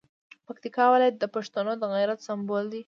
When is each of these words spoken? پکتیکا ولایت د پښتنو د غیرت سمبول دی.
پکتیکا 0.47 0.85
ولایت 0.91 1.15
د 1.19 1.25
پښتنو 1.35 1.71
د 1.81 1.83
غیرت 1.95 2.19
سمبول 2.27 2.65
دی. 2.71 2.79